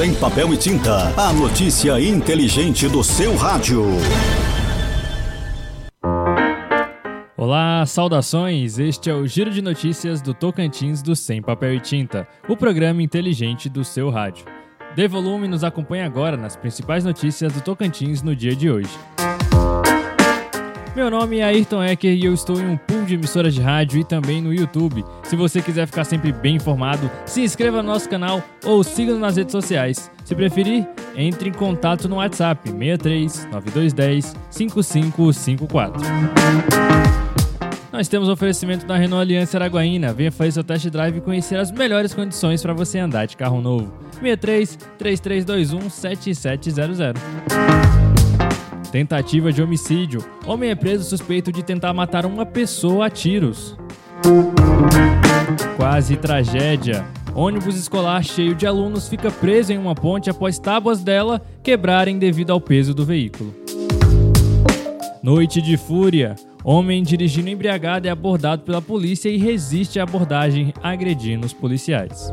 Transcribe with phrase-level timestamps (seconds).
[0.00, 1.12] Sem papel e tinta.
[1.14, 3.84] A notícia inteligente do seu rádio.
[7.36, 8.78] Olá, saudações!
[8.78, 13.02] Este é o Giro de Notícias do Tocantins do Sem Papel e Tinta, o programa
[13.02, 14.46] inteligente do seu rádio.
[14.96, 18.88] Dê volume e nos acompanhe agora nas principais notícias do Tocantins no dia de hoje.
[20.94, 24.00] Meu nome é Ayrton Ecker e eu estou em um pool de emissoras de rádio
[24.00, 25.04] e também no YouTube.
[25.22, 29.36] Se você quiser ficar sempre bem informado, se inscreva no nosso canal ou siga-nos nas
[29.36, 30.10] redes sociais.
[30.24, 36.02] Se preferir, entre em contato no WhatsApp 63 9210 5554.
[37.92, 40.12] Nós temos oferecimento da Renault Aliança Araguaína.
[40.12, 43.60] Venha fazer seu test drive e conhecer as melhores condições para você andar de carro
[43.60, 43.92] novo.
[44.20, 47.99] 63 3321 7700.
[48.90, 50.24] Tentativa de homicídio.
[50.44, 53.76] Homem é preso suspeito de tentar matar uma pessoa a tiros.
[55.76, 57.04] Quase tragédia.
[57.32, 62.50] Ônibus escolar cheio de alunos fica preso em uma ponte após tábuas dela quebrarem devido
[62.50, 63.54] ao peso do veículo.
[65.22, 66.34] Noite de fúria.
[66.64, 72.32] Homem dirigindo embriagado é abordado pela polícia e resiste à abordagem, agredindo os policiais.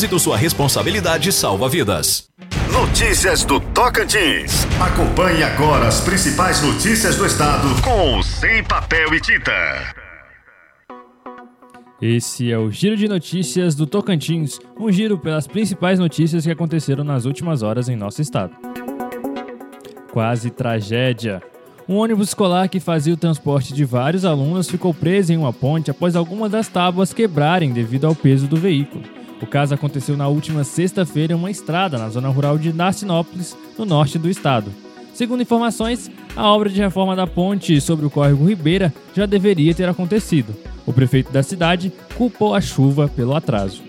[0.19, 2.29] sua responsabilidade salva vidas.
[2.71, 4.65] Notícias do Tocantins.
[4.79, 9.51] Acompanhe agora as principais notícias do estado com Sem Papel e Tinta.
[12.01, 17.03] Esse é o Giro de Notícias do Tocantins, um giro pelas principais notícias que aconteceram
[17.03, 18.55] nas últimas horas em nosso estado.
[20.11, 21.43] Quase tragédia.
[21.87, 25.91] Um ônibus escolar que fazia o transporte de vários alunos ficou preso em uma ponte
[25.91, 29.20] após algumas das tábuas quebrarem devido ao peso do veículo.
[29.41, 33.85] O caso aconteceu na última sexta-feira em uma estrada na zona rural de Narcinópolis, no
[33.85, 34.71] norte do estado.
[35.13, 39.89] Segundo informações, a obra de reforma da ponte sobre o córrego Ribeira já deveria ter
[39.89, 40.55] acontecido.
[40.85, 43.81] O prefeito da cidade culpou a chuva pelo atraso.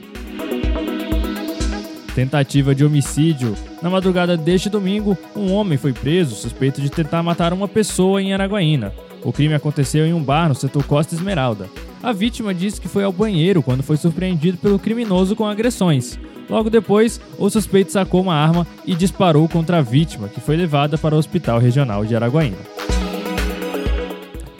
[2.14, 3.54] Tentativa de homicídio.
[3.80, 8.34] Na madrugada deste domingo, um homem foi preso suspeito de tentar matar uma pessoa em
[8.34, 8.92] Araguaína.
[9.24, 11.68] O crime aconteceu em um bar no setor Costa Esmeralda.
[12.02, 16.18] A vítima disse que foi ao banheiro quando foi surpreendido pelo criminoso com agressões.
[16.50, 20.98] Logo depois, o suspeito sacou uma arma e disparou contra a vítima, que foi levada
[20.98, 22.58] para o Hospital Regional de Araguaína.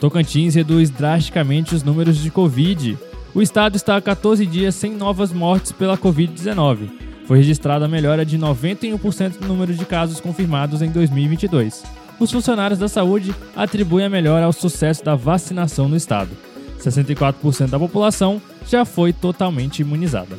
[0.01, 2.97] Tocantins reduz drasticamente os números de Covid.
[3.35, 6.89] O estado está há 14 dias sem novas mortes pela Covid-19.
[7.27, 12.02] Foi registrada a melhora de 91% no número de casos confirmados em 2022.
[12.19, 16.31] Os funcionários da saúde atribuem a melhora ao sucesso da vacinação no estado.
[16.81, 20.39] 64% da população já foi totalmente imunizada.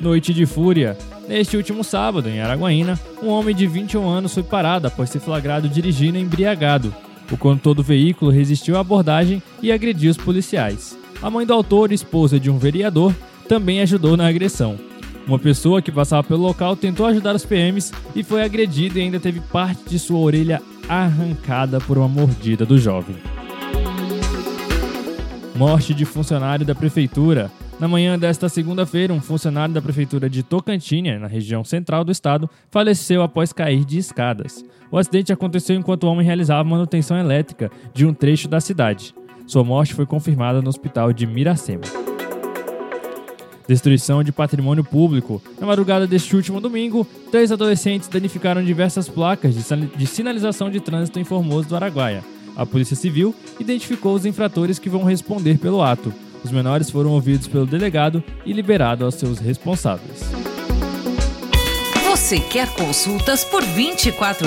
[0.00, 0.96] Noite de fúria.
[1.26, 5.68] Neste último sábado, em Araguaína, um homem de 21 anos foi parado após ser flagrado
[5.68, 6.94] dirigindo embriagado.
[7.30, 10.96] O condutor do veículo resistiu à abordagem e agrediu os policiais.
[11.20, 13.12] A mãe do autor, esposa de um vereador,
[13.48, 14.78] também ajudou na agressão.
[15.26, 19.18] Uma pessoa que passava pelo local tentou ajudar os PMs e foi agredido e ainda
[19.18, 23.16] teve parte de sua orelha arrancada por uma mordida do jovem.
[25.56, 27.50] Morte de funcionário da prefeitura.
[27.80, 32.48] Na manhã desta segunda-feira, um funcionário da prefeitura de Tocantins, na região central do estado,
[32.70, 34.64] faleceu após cair de escadas.
[34.92, 39.12] O acidente aconteceu enquanto o homem realizava manutenção elétrica de um trecho da cidade.
[39.46, 42.05] Sua morte foi confirmada no hospital de Miracema.
[43.68, 45.42] Destruição de patrimônio público.
[45.60, 51.24] Na madrugada deste último domingo, três adolescentes danificaram diversas placas de sinalização de trânsito em
[51.24, 52.22] Formoso do Araguaia.
[52.56, 56.12] A Polícia Civil identificou os infratores que vão responder pelo ato.
[56.44, 60.35] Os menores foram ouvidos pelo delegado e liberados aos seus responsáveis.
[62.26, 63.94] Você quer consultas por R$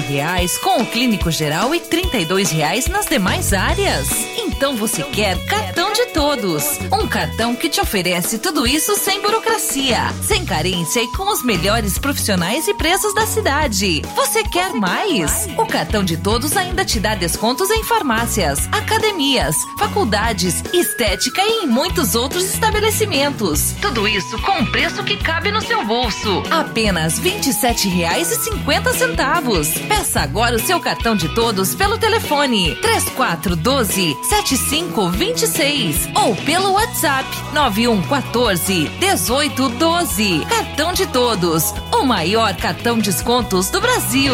[0.05, 4.09] reais com o clínico geral e R$ reais nas demais áreas?
[4.37, 6.77] Então você quer cartão de todos.
[6.91, 11.97] Um cartão que te oferece tudo isso sem burocracia, sem carência e com os melhores
[11.97, 14.01] profissionais e preços da cidade.
[14.13, 15.47] Você quer mais?
[15.57, 21.67] O cartão de todos ainda te dá descontos em farmácias, academias, faculdades, estética e em
[21.67, 23.73] muitos outros estabelecimentos.
[23.81, 26.43] Tudo isso com um preço que cabe no seu bolso.
[26.51, 29.87] Apenas 27 7,50.
[29.87, 38.89] Peça agora o seu cartão de todos pelo telefone 3412 7526 ou pelo WhatsApp 9114
[38.99, 40.45] 1812.
[40.49, 44.33] Cartão de todos, o maior cartão de descontos do Brasil.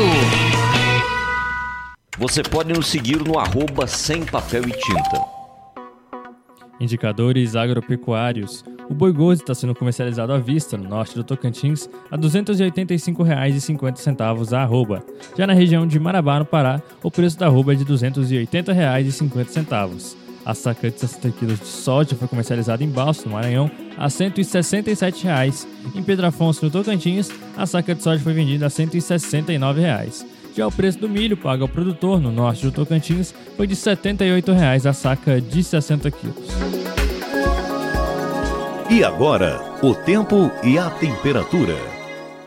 [2.17, 5.21] Você pode nos seguir no arroba sem papel e tinta.
[6.79, 12.15] Indicadores agropecuários o boi gozo está sendo comercializado à vista no norte do Tocantins a
[12.15, 15.03] R$ 285,50 a arroba.
[15.35, 20.15] Já na região de Marabá, no Pará, o preço da arroba é de R$ 280,50.
[20.45, 25.23] A saca de 60 kg de soja foi comercializada em Balso, no Maranhão, a 167
[25.23, 25.67] reais.
[25.95, 30.23] Em Pedro Afonso, no Tocantins, a saca de soja foi vendida a 169 reais.
[30.55, 34.51] Já o preço do milho pago ao produtor no norte do Tocantins foi de 78
[34.51, 36.84] reais a saca de 60 quilos.
[38.87, 41.75] E agora, o tempo e a temperatura.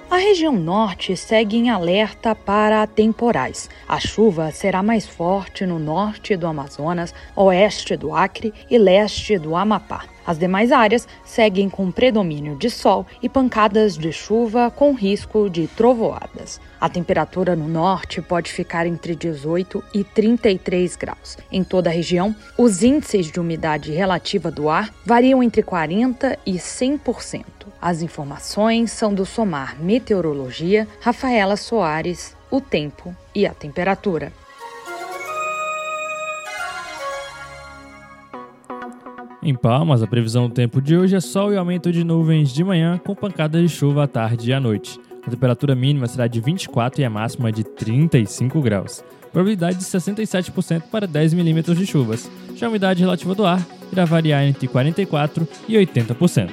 [0.08, 3.68] A região norte segue em alerta para temporais.
[3.88, 9.56] A chuva será mais forte no norte do Amazonas, oeste do Acre e leste do
[9.56, 10.04] Amapá.
[10.28, 15.66] As demais áreas seguem com predomínio de sol e pancadas de chuva com risco de
[15.68, 16.60] trovoadas.
[16.78, 21.38] A temperatura no norte pode ficar entre 18 e 33 graus.
[21.50, 26.56] Em toda a região, os índices de umidade relativa do ar variam entre 40 e
[26.56, 27.44] 100%.
[27.80, 34.30] As informações são do Somar Meteorologia, Rafaela Soares, o tempo e a temperatura.
[39.40, 42.64] Em Palmas, a previsão do tempo de hoje é sol e aumento de nuvens de
[42.64, 44.98] manhã, com pancadas de chuva à tarde e à noite.
[45.24, 49.04] A temperatura mínima será de 24 e a máxima de 35 graus.
[49.32, 52.28] Probabilidade de 67% para 10 milímetros de chuvas.
[52.56, 56.50] Já a umidade relativa do ar irá variar entre 44% e 80%.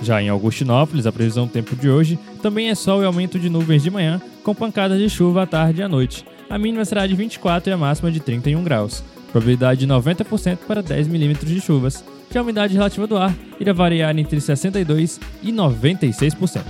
[0.00, 3.50] Já em Augustinópolis, a previsão do tempo de hoje também é sol e aumento de
[3.50, 6.24] nuvens de manhã, com pancadas de chuva à tarde e à noite.
[6.48, 9.02] A mínima será de 24 e a máxima de 31 graus.
[9.32, 12.04] Probabilidade de 90% para 10 milímetros de chuvas.
[12.30, 16.62] Já a umidade relativa do ar irá variar entre 62% e 96%.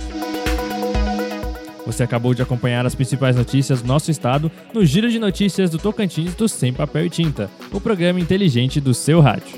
[1.85, 5.79] Você acabou de acompanhar as principais notícias do nosso estado no Giro de Notícias do
[5.79, 9.57] Tocantins do Sem Papel e Tinta, o programa inteligente do seu rádio.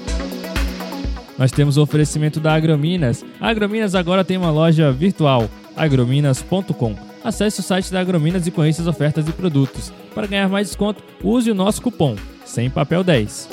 [1.38, 3.26] Nós temos o oferecimento da Agrominas.
[3.40, 6.96] A Agrominas agora tem uma loja virtual, agrominas.com.
[7.24, 9.92] Acesse o site da Agrominas e conheça as ofertas e produtos.
[10.16, 12.16] Para ganhar mais desconto, use o nosso cupom
[12.46, 13.50] sem papel 10.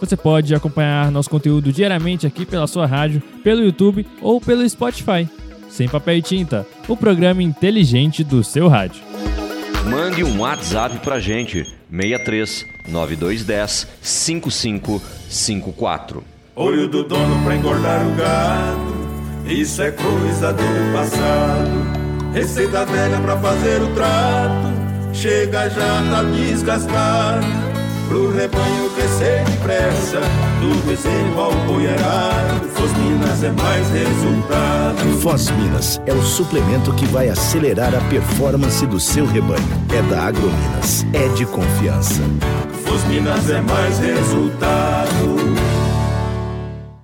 [0.00, 5.28] Você pode acompanhar nosso conteúdo diariamente aqui pela sua rádio, pelo YouTube ou pelo Spotify.
[5.68, 9.02] Sem papel e tinta, o programa inteligente do seu rádio.
[9.88, 16.24] Mande um WhatsApp pra gente, 63 9210 5554.
[16.56, 18.94] Olho do dono pra engordar o gado,
[19.46, 21.70] isso é coisa do passado.
[22.32, 24.69] Receita velha pra fazer o trato,
[25.12, 27.46] chega já tá desgastado.
[28.08, 30.20] Pro rebanho crescer depressa,
[30.60, 35.20] do bezerro ao boiarado, Fosminas é mais resultado.
[35.20, 39.62] Fosminas é o suplemento que vai acelerar a performance do seu rebanho.
[39.94, 42.22] É da Agrominas, é de confiança.
[42.84, 45.49] Fosminas é mais resultado.